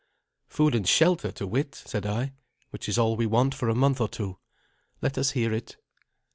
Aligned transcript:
"Food 0.47 0.73
and 0.73 0.87
shelter, 0.87 1.31
to 1.33 1.45
wit," 1.45 1.75
said 1.75 2.07
I, 2.07 2.33
"which 2.71 2.89
is 2.89 2.97
all 2.97 3.15
we 3.15 3.27
want 3.27 3.53
for 3.53 3.69
a 3.69 3.75
month 3.75 4.01
or 4.01 4.09
two. 4.09 4.39
Let 4.99 5.15
us 5.15 5.33
hear 5.37 5.53
it." 5.53 5.75